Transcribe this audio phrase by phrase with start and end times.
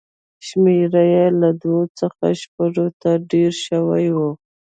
[0.47, 4.17] شمېر یې له دوو څخه شپږو ته ډېر شوی و.